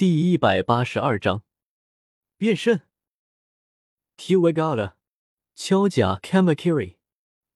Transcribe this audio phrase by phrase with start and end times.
[0.00, 1.42] 第一百八十二章
[2.38, 2.80] 变身。
[4.16, 4.94] T V G A
[5.54, 6.96] 敲甲 Kamakiri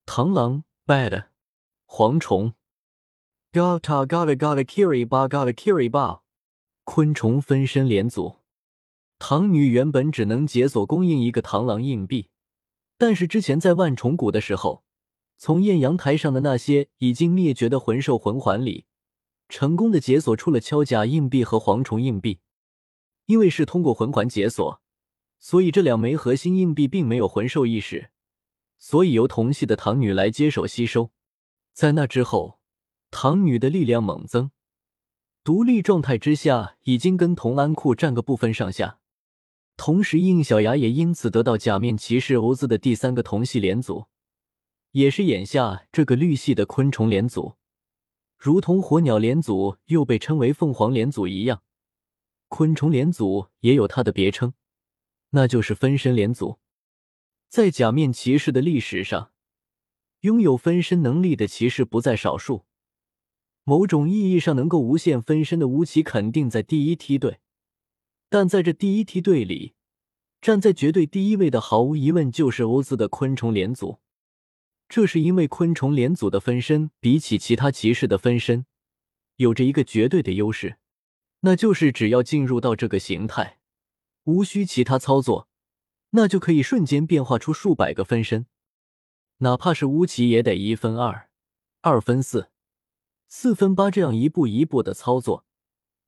[0.05, 1.29] 螳螂 Bad
[1.87, 2.53] 蝗虫
[3.51, 6.21] Gata Gata Gata Kiri Ba Gata Kiri Ba
[6.85, 8.41] 昆虫分身连组。
[9.19, 12.29] 唐女原本只能解锁供应一个螳螂硬币，
[12.99, 14.85] 但是之前在万重谷的时候，
[15.39, 18.85] 从艳阳台上的那些已经灭绝的魂兽魂环里。
[19.49, 22.41] 成功的解锁出了敲甲硬币和蝗虫硬币，
[23.27, 24.81] 因为是通过魂环解锁，
[25.39, 28.11] 所以这两枚核心硬币并没有魂兽意识，
[28.79, 31.11] 所以由同系的唐女来接手吸收。
[31.73, 32.59] 在那之后，
[33.11, 34.51] 唐女的力量猛增，
[35.43, 38.99] 独立状态之下已经跟童安库占个不分上下。
[39.77, 44.07] 同时，应小牙也因此得到假面骑士欧兹的第三个同系连组，
[44.93, 47.55] 也是眼下这个绿系的昆虫连组。
[48.45, 51.63] 如同火鸟连组又被称为凤凰连组一样，
[52.49, 54.53] 昆虫连组也有它的别称，
[55.31, 56.59] 那就是分身连组。
[57.49, 59.31] 在假面骑士的历史上，
[60.21, 62.67] 拥有分身能力的骑士不在少数。
[63.63, 67.41] 某种意义上，能够无限分身的武器肯定在第一梯队，
[68.29, 69.73] 但在这第一梯队里，
[70.43, 74.01] 站在绝对第一位的，毫无疑问就是欧兹的昆虫连组。
[74.89, 78.67] 这是因为昆虫连组的分身比起其他骑士的分身，
[79.37, 80.79] 有着一个绝对的优势，
[81.41, 83.59] 那就是只要进入到这个形态，
[84.25, 85.49] 无需其他操作，
[86.11, 88.47] 那就可以瞬间变化出数百个分身，
[89.39, 91.29] 哪怕是乌奇也得一分二、
[91.81, 92.51] 二分四、
[93.27, 95.45] 四分八这样一步一步的操作，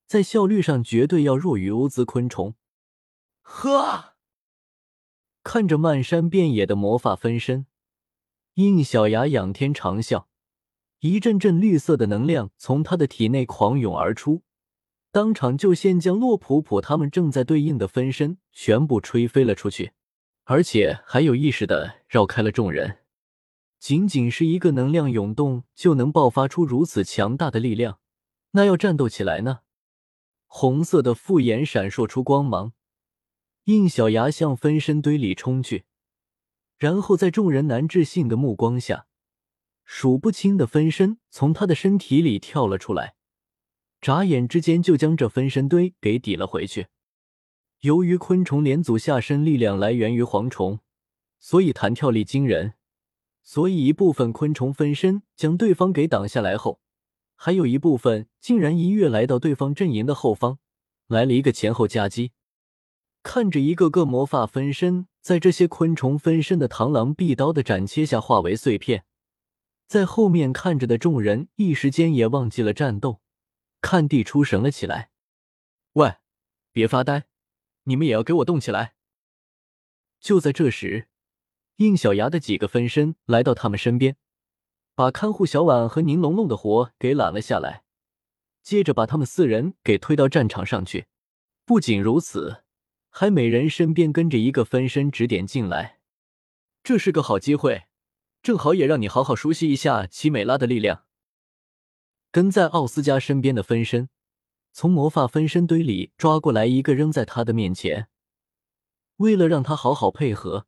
[0.07, 2.55] 在效率上绝对要弱于乌兹昆虫。
[3.41, 4.15] 呵，
[5.43, 7.67] 看着漫山遍野的魔法分身。
[8.57, 10.25] 应小牙仰天长啸，
[11.01, 14.45] 一阵阵绿色的能量从他的体内狂涌而出，
[15.13, 19.93] 当场就先将洛普普他们正在对应的分身全部吹飞了出去，
[20.45, 23.01] 而且还有意识的绕开了众人。
[23.79, 27.99] 仅仅是一个能量涌动就能爆发出如此强大的力量，
[28.53, 29.61] 那要战斗起来呢？
[30.47, 32.73] 红色的复眼闪烁出光芒，
[33.65, 35.85] 应小牙向分身堆里冲去。
[36.79, 39.07] 然后在众人难置信的目光下，
[39.85, 43.15] 数不清的分身从他的身体里跳了出来，
[44.01, 46.89] 眨眼之间就将这分身堆给抵了回去。
[47.81, 50.81] 由于昆虫连组下身力量来源于蝗虫，
[51.39, 52.75] 所以弹跳力惊人，
[53.43, 56.81] 所以一部分昆虫分身将对方给挡下来后，
[57.35, 60.59] 还有一部分竟然一跃来到对方阵营的后方，
[61.07, 62.33] 来了一个前后夹击。
[63.23, 69.05] 看着一个个魔法分身在这些昆虫分身的螳螂臂刀的斩切下化为碎片，
[69.89, 73.21] 在后面看着的众人一时间也忘记了战斗，
[73.81, 75.11] 看地出神了起来。
[75.95, 76.19] 喂，
[76.71, 77.25] 别发呆，
[77.83, 78.95] 你们也要给我动起来！
[80.21, 81.09] 就在这时，
[81.79, 84.17] 应小牙的几个分身来到他们身边，
[84.95, 87.83] 把看护小婉和宁龙龙的活给揽了下来，
[88.63, 91.07] 接着把他们四人给推到战场上去。
[91.65, 92.63] 不仅如此。
[93.19, 96.01] 还每人身边跟着一个分身指点进来，
[96.85, 97.85] 这是个好机会，
[98.43, 101.05] 正好也让你好好熟悉一下奇美拉的力量。
[102.31, 104.11] 跟在奥斯加身边的分身，
[104.71, 108.09] 从魔法分身堆里抓过来一个扔在他的面前。
[109.17, 110.67] 为了让他好好配合，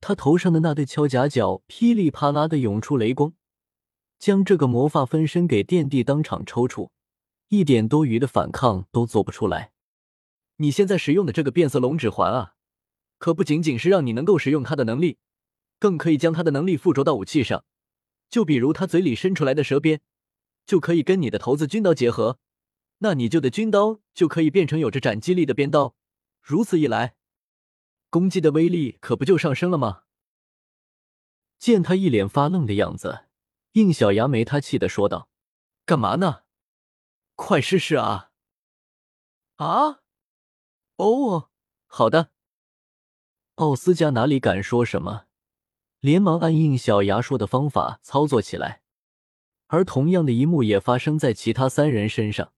[0.00, 3.32] 他头上的那对敲甲角噼里啪啦的涌出雷光，
[4.20, 6.90] 将这个魔法分身给电地当场抽搐，
[7.48, 9.72] 一点多余的反抗都做不出来。
[10.56, 12.54] 你现在使用的这个变色龙指环啊，
[13.18, 15.18] 可不仅仅是让你能够使用它的能力，
[15.78, 17.64] 更可以将它的能力附着到武器上。
[18.30, 20.00] 就比如它嘴里伸出来的蛇鞭，
[20.66, 22.38] 就可以跟你的头子军刀结合，
[22.98, 25.96] 那你就的军刀就可以变成有着斩击力的鞭刀。
[26.40, 27.16] 如此一来，
[28.10, 30.02] 攻击的威力可不就上升了吗？
[31.58, 33.26] 见他一脸发愣的样子，
[33.72, 35.28] 应小牙没他气的说道
[35.86, 36.42] ：“干嘛呢？
[37.34, 38.30] 快试试啊！
[39.56, 40.02] 啊！”
[40.96, 41.50] 哦，
[41.86, 42.30] 好的。
[43.56, 45.26] 奥斯加哪里敢说什么，
[46.00, 48.82] 连忙按应小牙说的方法操作起来。
[49.66, 52.52] 而同样的一幕也发生在其他三人身上。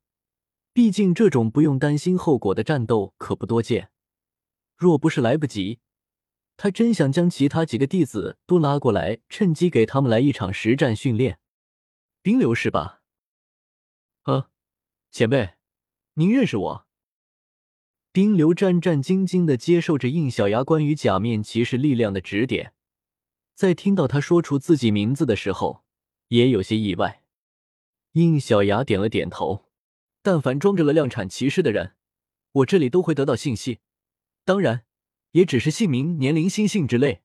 [0.73, 3.91] 毕竟这种不用担心后果的战斗可不多见。
[4.77, 5.81] 若不是来不及，
[6.59, 11.39] 他真想将其他几个弟子都拉过来，趁机给他们来一场实战训练。
[12.21, 13.01] 冰流是吧？
[14.25, 14.51] 啊，
[15.11, 15.55] 前辈，
[16.15, 16.86] 您认识我？
[18.17, 22.73] 丁流战战兢兢的接受着应小牙关于假面骑士力量的指点，
[23.55, 25.85] 在听到他说出自己名字的时候，
[26.29, 27.23] 也有些意外。
[28.13, 29.67] 应小牙点了点头，
[30.23, 31.95] 但凡装着了量产骑士的人，
[32.53, 33.81] 我这里都会得到信息，
[34.47, 34.87] 当然，
[35.33, 37.21] 也只是姓名、年龄、心性之类。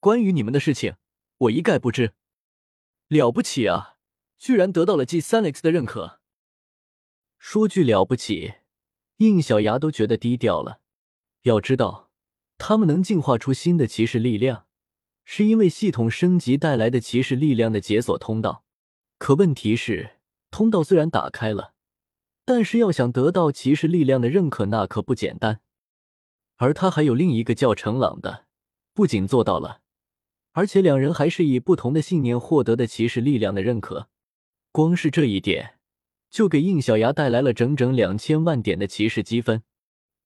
[0.00, 0.96] 关于你们的事情，
[1.38, 2.12] 我一概不知。
[3.08, 3.96] 了不起啊，
[4.36, 6.20] 居然得到了 G 三 X 的认可。
[7.38, 8.56] 说句了不起，
[9.18, 10.80] 应小牙都觉得低调了。
[11.42, 12.10] 要知道，
[12.58, 14.66] 他们能进化出新的骑士力量，
[15.24, 18.64] 是因为系统升级带来的骑士力量的解锁通道。
[19.18, 20.18] 可问题是，
[20.50, 21.72] 通道虽然打开了，
[22.44, 25.60] 但是要想得到骑士力量的认可，那可不简单。
[26.56, 28.46] 而他还有另一个叫程朗的，
[28.92, 29.80] 不仅做到了，
[30.52, 34.08] 而且两人还是以不同的信念获得的骑士力量的认可。
[34.72, 35.75] 光是这一点，
[36.36, 39.62] 就给应小牙带来了整整两千万点的骑士积分。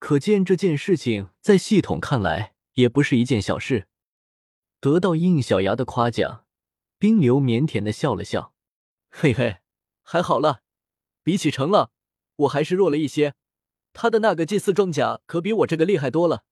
[0.01, 3.87] 可见这件事情在系统看来也不是一件小事。
[4.81, 6.47] 得到应小牙的夸奖，
[6.99, 8.53] 冰流腼腆的笑了笑
[9.09, 9.59] ：“嘿嘿，
[10.03, 10.63] 还好了，
[11.23, 11.93] 比起成了，
[12.35, 13.35] 我还是弱了一些。
[13.93, 16.43] 他的那个祭祀装甲可比我这个厉害多了。”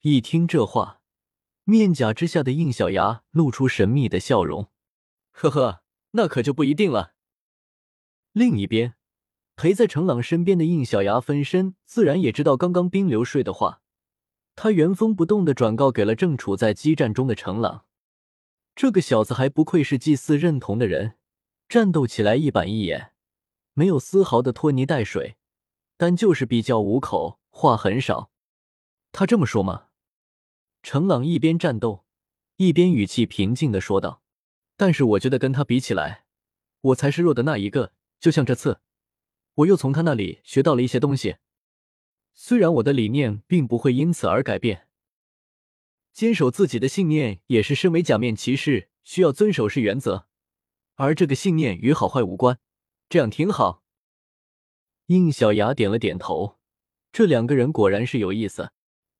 [0.00, 1.02] 一听这话，
[1.64, 4.70] 面甲之下的应小牙露出神秘的笑容
[5.30, 5.82] ：“呵呵，
[6.12, 7.12] 那可就不一定了。”
[8.32, 8.94] 另一边。
[9.56, 13.82] 陪在程朗身边的应小牙分身自然也知道刚刚冰流说的话，
[14.56, 17.84] 他原封不动的转告给了正处在激战中的程朗。
[18.74, 21.16] 这个小子还不愧是祭祀认同的人，
[21.68, 23.12] 战斗起来一板一眼，
[23.74, 25.36] 没有丝毫的拖泥带水，
[25.98, 28.30] 但就是比较无口，话很少。
[29.12, 29.88] 他这么说吗？
[30.82, 32.06] 程朗一边战斗，
[32.56, 34.22] 一边语气平静的说道
[34.78, 36.24] ：“但是我觉得跟他比起来，
[36.80, 37.92] 我才是弱的那一个。
[38.20, 38.80] 就像这次。”
[39.54, 41.36] 我又从他那里学到了一些东西，
[42.32, 44.86] 虽然我的理念并不会因此而改变，
[46.12, 50.28] 坚守自己的信念也是身为假面骑士需要遵守是原则，
[50.94, 52.58] 而这个信念与好坏无关，
[53.08, 53.82] 这样挺好。
[55.06, 56.58] 应小牙点了点头，
[57.12, 58.70] 这两个人果然是有意思，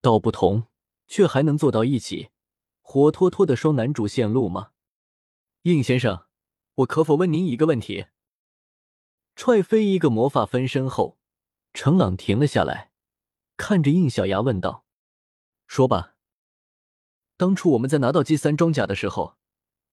[0.00, 0.69] 道不同
[1.08, 2.31] 却还能坐到一起，
[2.81, 4.70] 活脱脱的双男主线路吗？
[5.62, 6.26] 应先生，
[6.76, 8.06] 我可否问您一个问题？
[9.42, 11.19] 踹飞一个魔法分身后，
[11.72, 12.92] 程朗停了下来，
[13.56, 14.84] 看着应小牙问道
[15.66, 16.14] ：“说吧，
[17.38, 19.38] 当初我们在拿到 G 三装甲的时候，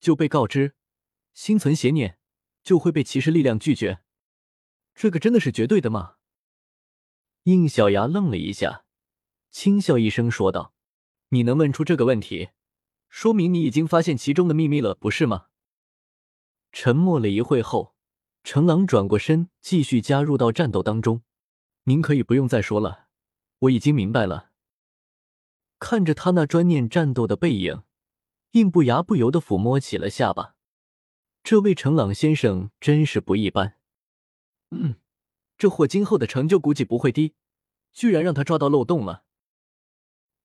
[0.01, 0.75] 就被告知
[1.33, 2.19] 心存邪念
[2.61, 4.01] 就会被骑士力量拒绝，
[4.93, 6.15] 这个真的是绝对的吗？”
[7.43, 8.83] 应小牙愣了一下，
[9.49, 10.73] 轻笑一声说道
[11.31, 12.49] ：“你能问出这个问题，
[13.07, 15.47] 说明你已经发现其中的秘密了，不是吗？”
[16.73, 17.95] 沉默了一会后。
[18.47, 21.21] 程朗转过身，继续加入到战斗当中。
[21.83, 23.09] 您可以不用再说了，
[23.59, 24.51] 我已经明白了。
[25.79, 27.83] 看着他那专念战斗的背影，
[28.51, 30.55] 应不牙不由得抚摸起了下巴。
[31.43, 33.75] 这位程朗先生真是不一般。
[34.71, 34.95] 嗯，
[35.57, 37.33] 这货今后的成就估计不会低，
[37.91, 39.25] 居然让他抓到漏洞了。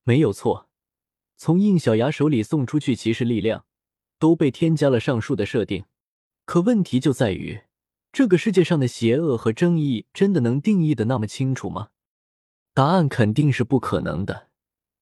[0.03, 0.69] 没有错，
[1.37, 3.65] 从应小牙手里送出去骑士力量，
[4.19, 5.85] 都被添加了上述的设定。
[6.43, 7.61] 可问题就在于。
[8.13, 11.89] 这个世界上的邪恶和正义真的能定义的那么清楚吗？
[12.75, 14.49] 答案肯定是不可能的。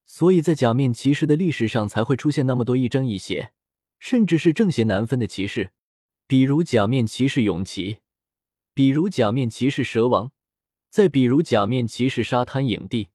[0.06, 3.52] 所以在假面骑士的历史上才会出现那么多亦正亦邪，
[4.00, 5.72] 甚至是正邪难分的骑士，
[6.26, 7.98] 比如假面骑士永琪，
[8.74, 10.32] 比如假面骑士蛇王，
[10.90, 13.10] 再比如假面骑士沙滩影帝。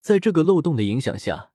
[0.00, 1.52] 在这个漏洞的影响下，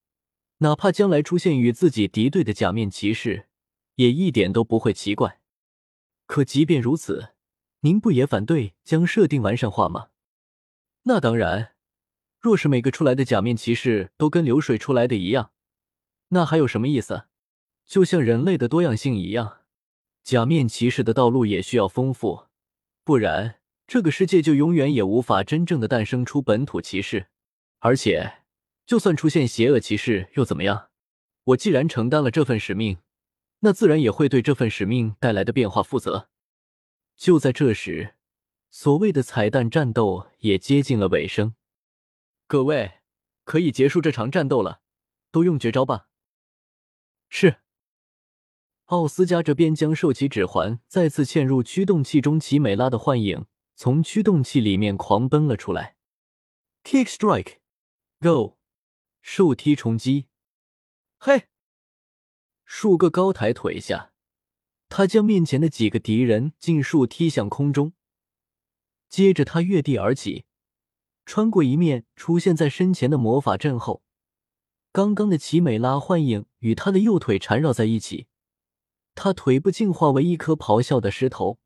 [0.60, 3.48] 哪怕将来出现与自己敌对的假面骑士，
[3.96, 5.42] 也一点都不会奇怪。
[6.28, 7.30] 可即便如此，
[7.82, 10.10] 您不也反对将设定完善化吗？
[11.04, 11.74] 那当然。
[12.40, 15.52] 若是每个出来的假面骑士都跟流水出来的一样，
[16.30, 17.26] 那还有什么意思？
[17.86, 19.62] 就像人类的多样性一样，
[20.24, 22.46] 假面骑士的道路也需要丰富，
[23.04, 27.28] 不然这个世界就永远也无法真正的诞生出本土骑士。
[27.80, 28.44] 而且，
[28.86, 30.90] 就算出现邪恶骑士又怎么样？
[31.46, 33.00] 我既然承担了这份使命，
[33.62, 36.30] 那自然也会对这份使命带来的变化负责。
[37.18, 38.16] 就在这时，
[38.70, 41.56] 所谓的彩蛋战斗也接近了尾声。
[42.46, 43.00] 各位，
[43.44, 44.82] 可以结束这场战斗了，
[45.32, 46.08] 都用绝招吧。
[47.28, 47.58] 是。
[48.86, 55.98] 奥斯加这边将兽骑指环再次嵌入驱动器中，奇美拉的幻影从驱动器里面狂奔了出来。
[56.86, 58.58] Kick strike，go，
[59.22, 60.28] 兽踢冲击。
[61.18, 61.48] 嘿，
[62.64, 64.14] 数个高抬腿下。
[64.90, 67.94] 他将面前的几个敌人尽数踢向空中，
[69.10, 70.46] 接着他跃地而起，
[71.26, 74.02] 穿过一面出现在身前的魔法阵后。
[74.92, 78.28] 刚刚的奇美拉幻影与他的右腿缠绕在一起，
[79.14, 81.60] 他腿部进化为一颗咆哮的狮头，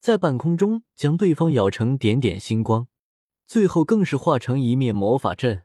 [0.00, 2.88] 在半空中将对方咬成点点星光，
[3.46, 5.64] 最后更是化成一面魔法阵，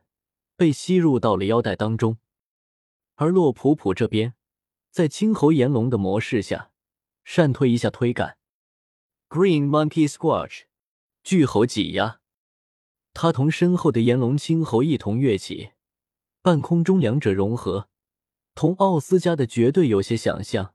[0.57, 2.17] 被吸入到了腰带当中。
[3.15, 4.33] 而洛普普这边，
[4.91, 6.71] 在青喉炎龙的模式下，
[7.29, 8.37] 闪退一下推杆
[9.27, 10.61] ，Green Monkey Squash，
[11.25, 12.21] 巨猴挤压。
[13.13, 15.71] 他同身后的炎龙青猴一同跃起，
[16.41, 17.89] 半空中两者融合，
[18.55, 20.73] 同奥斯加的绝对有些想象。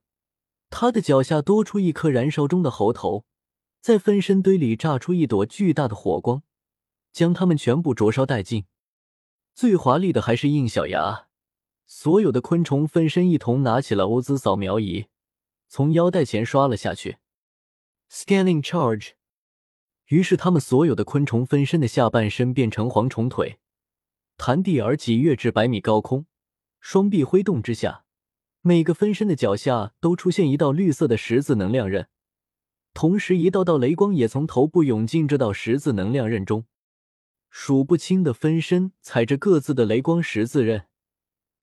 [0.68, 3.24] 他的脚下多出一颗燃烧中的猴头，
[3.80, 6.42] 在分身堆里炸出一朵巨大的火光，
[7.10, 8.66] 将他们全部灼烧殆尽。
[9.54, 11.28] 最华丽的还是应小牙。
[11.86, 15.06] 所有的昆虫分身一同拿起了欧兹扫描仪，
[15.74, 17.16] 从腰带前刷了下去。
[18.10, 19.12] Scanning charge。
[20.08, 23.58] 于是他们所有的昆虫分身的下半身变成蝗虫腿，
[24.36, 26.26] 弹地而起，跃至百米高空。
[26.78, 28.04] 双臂挥动之下，
[28.60, 32.10] 每个分身的脚下都出现一道绿色的十字能量刃，
[32.92, 36.66] 同时一道道雷光也从头部涌进这道十字能量刃中。
[37.48, 40.86] 数不清的分身踩着各自的雷光十字刃。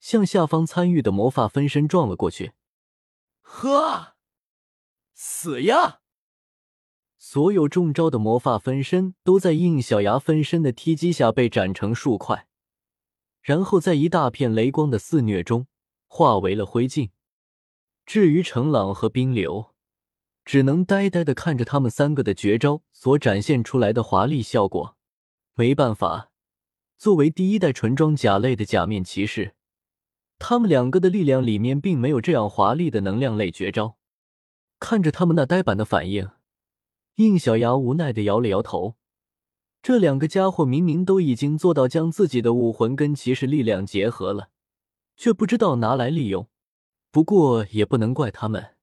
[0.00, 2.50] 向下方参与的魔法分身撞了过去，
[3.52, 4.14] 呵，
[5.12, 6.00] 死呀！
[7.18, 12.46] 所有中招的魔法分身都在应小牙分身的踢击下被斩成数块，
[13.42, 15.66] 然后在一大片雷光的肆虐中
[16.06, 17.10] 化为了灰烬。
[18.06, 19.74] 至于程朗和冰流，
[20.44, 24.96] 只能呆呆的看着他们三个的绝招所展现出来的华丽效果。
[25.54, 26.30] 没办法，
[26.96, 29.56] 作为第一代纯装甲类的假面骑士。
[30.40, 33.98] 他们两个的力量里面并没有这样华丽的能量类绝招。
[34.80, 36.30] 看着他们那呆板的反应，
[37.16, 38.96] 应小牙无奈的摇了摇头。
[39.82, 44.48] 这两个家伙明明都已经做到将自己的武魂跟骑士力量结合了，
[45.14, 46.48] 却不知道拿来利用。
[47.10, 48.76] 不过也不能怪他们，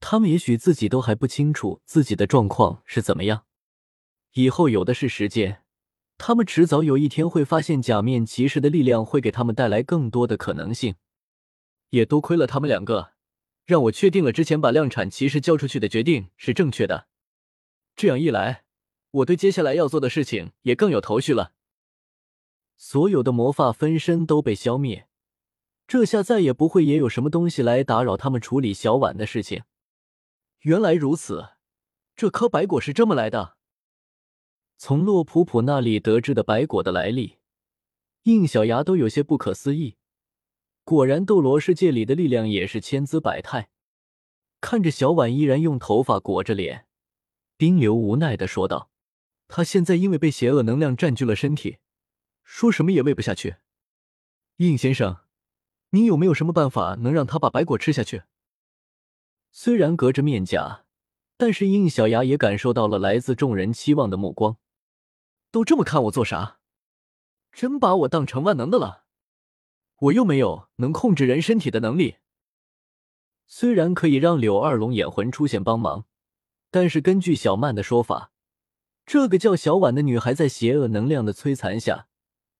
[0.00, 3.44] 他们也许自己都还不清楚自己的状况是怎么样。
[4.34, 5.63] 以后有的是时间。
[6.26, 10.94] 他们迟早有一天会发现，假面骑士的力量会给他们带来更多的可能性。
[11.90, 13.10] 也多亏了他们两个，
[13.66, 17.08] 让我确定了之前把量产骑士交出去的决定是正确的。
[17.94, 18.64] 这样一来，
[19.10, 21.52] 我对接下来要做的事情也更有头绪了。
[22.78, 25.06] 所有的魔法分身都被消灭，
[25.86, 29.64] 这下再也不会也有什么东西来打扰他们处理小婉的事情。
[30.60, 31.50] 原来如此，
[32.16, 33.58] 这颗白果是这么来的。
[34.76, 37.38] 从洛普普那里得知的白果的来历，
[38.24, 39.96] 应小牙都有些不可思议。
[40.84, 43.70] 果然，斗罗世界里的力量也是千姿百态。
[44.60, 46.86] 看着小婉依然用头发裹着脸，
[47.56, 48.90] 冰流无奈的说道
[49.48, 51.78] ：“他现在因为被邪恶能量占据了身体，
[52.42, 53.56] 说什么也喂不下去。
[54.56, 55.18] 应先生，
[55.90, 58.22] 您有没有什么办法能让他把白果吃下去？”
[59.52, 60.84] 虽然隔着面颊，
[61.36, 64.58] 但是应小牙也感受到了来自众人期望的目光。
[65.54, 66.58] 都这么看我做啥？
[67.52, 69.04] 真把我当成万能的了？
[70.00, 72.16] 我又没有能控制人身体的能力。
[73.46, 76.06] 虽然可以让柳二龙眼魂出现帮忙，
[76.72, 78.32] 但是根据小曼的说法，
[79.06, 82.08] 这个叫小婉的女孩在邪恶能量的摧残下，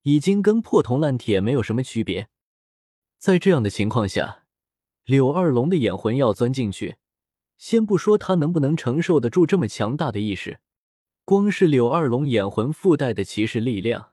[0.03, 2.29] 已经跟破铜烂铁没有什么区别。
[3.19, 4.45] 在这样的情况下，
[5.03, 6.99] 柳二龙的眼魂要钻进去，
[7.57, 10.61] 先不说他能不能承受得住这么强大的意识。
[11.27, 14.11] 光是柳二龙眼魂附带的骑士力量，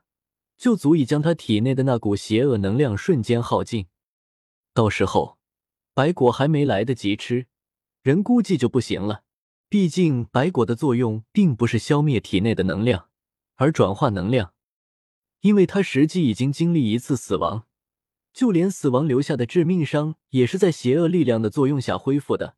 [0.57, 3.87] 就足以将他体内的那股邪恶能量瞬间耗尽。
[4.73, 5.37] 到时候，
[5.93, 7.47] 白果还没来得及吃，
[8.01, 9.23] 人估计就不行了。
[9.67, 13.09] 毕竟，白果的作用并不是消灭体内的能量，
[13.55, 14.53] 而转化能量。
[15.41, 17.65] 因为他实际已经经历一次死亡，
[18.31, 22.55] 就连死亡留下的致命伤，也是在邪恶力量的作用下恢复的，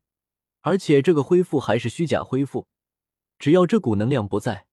[0.60, 2.68] 而且这个恢复还是虚假恢复。
[3.38, 4.66] 只要这股能量不在，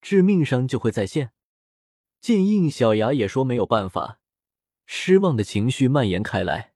[0.00, 1.32] 致命伤就会再现。
[2.20, 4.18] 见应小牙也说没有办法，
[4.86, 6.72] 失望的情绪蔓延开来。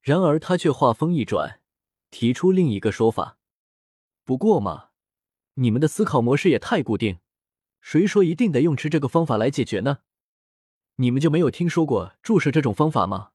[0.00, 1.60] 然而他却话锋一转，
[2.10, 3.38] 提出另一个说法。
[4.24, 4.90] 不过嘛，
[5.54, 7.18] 你们的思考模式也太固定，
[7.80, 9.98] 谁说一定得用吃这个方法来解决呢？
[10.96, 13.32] 你们就没有听说过注射这种方法吗？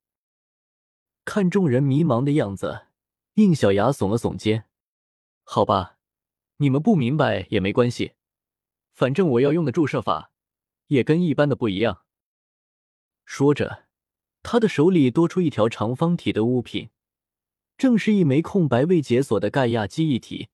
[1.25, 2.88] 看众人迷茫的样子，
[3.35, 4.65] 应小牙耸了耸肩。
[5.43, 5.92] 好吧。
[6.63, 8.13] 你们不明白也没关系，
[8.93, 10.32] 反正我要用的注射法
[10.88, 12.03] 也跟一般的不一样。
[13.25, 13.84] 说着，
[14.41, 16.88] 他的手里多出一条长方体的物品，
[17.77, 20.48] 正是一枚空白未解锁的盖亚记忆体。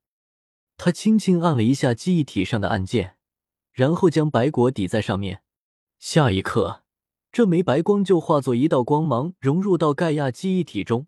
[0.77, 3.17] 他轻轻按了一下记忆体上的按键，
[3.71, 5.43] 然后将白果抵在上面。
[5.99, 6.81] 下一刻，
[7.31, 11.05] 这枚白光就化作一道光芒，融入到盖亚记忆体中。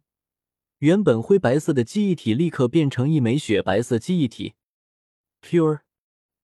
[0.78, 4.54] 原本灰白色的记忆体立刻变成一枚雪白色记忆体。
[5.42, 5.82] Pure，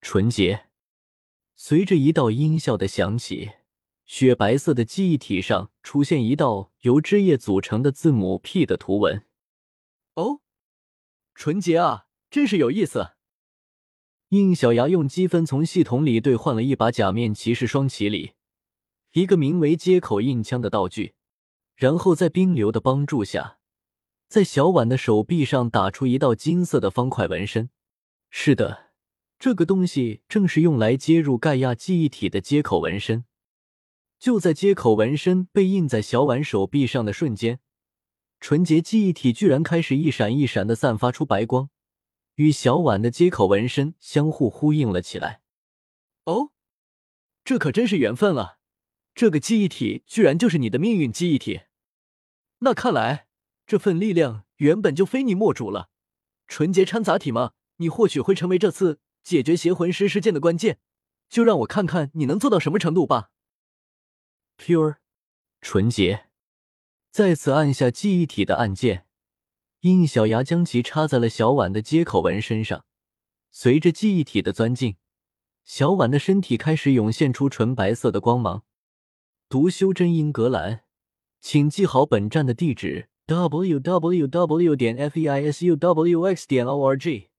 [0.02, 0.68] 纯洁。
[1.56, 3.52] 随着一道音效的响起，
[4.06, 9.24] 雪白色的记忆体上出现一道由枝叶组成的字母 P 的图文。
[10.16, 10.42] 哦，
[11.36, 13.12] 纯洁啊，真是有意思。
[14.30, 18.34] 应小牙用积分从系统里兑换了一把假面骑士双骑里，
[19.14, 21.16] 一个名为接口印枪的道具，
[21.76, 23.60] 然后在冰流的帮助下，
[24.28, 27.70] 在小婉的手臂上打出一道金色的方块纹身。
[28.30, 28.87] 是的，
[29.40, 33.26] 这个东西正是用来接入盖亚记忆体的接口纹身。
[34.18, 37.60] 就在接口纹身被印在小婉手臂上的瞬间，
[38.40, 41.70] 纯洁记忆体居然开始一闪一闪的散发出白光。
[42.36, 45.42] 与小婉的接口纹身相互呼应了起来。
[46.26, 46.52] 哦，
[47.44, 48.58] 这可真是缘分了！
[49.16, 51.62] 这个记忆体居然就是你的命运记忆体。
[52.60, 53.28] 那看来
[53.66, 55.90] 这份力量原本就非你莫属了。
[56.48, 57.54] 纯洁掺杂体吗？
[57.78, 60.80] 你或许会成为这次解决邪魂师事件的关键。
[61.28, 63.32] 就让我看看你能做到什么程度吧。
[64.58, 64.96] Pure，
[65.60, 66.28] 纯洁。
[67.12, 69.06] 再次按下记忆体的按键。
[69.82, 72.86] 殷小牙将其插在了小婉的接口纹身上，
[73.52, 74.96] 随着记忆体的钻进，
[75.66, 78.64] 小婉的身体开始涌现出纯白色的光芒。
[79.50, 80.86] 读修真英格兰，
[81.42, 84.76] 请记好本站的地址：w w w.
[84.78, 86.48] 点 f e i s u w x.
[86.48, 87.30] 点 o r g。